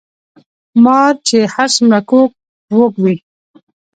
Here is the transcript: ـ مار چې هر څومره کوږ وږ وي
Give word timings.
ـ 0.43 0.81
مار 0.83 1.13
چې 1.27 1.37
هر 1.53 1.67
څومره 1.75 1.99
کوږ 2.09 2.29
وږ 2.75 2.93
وي 3.03 3.15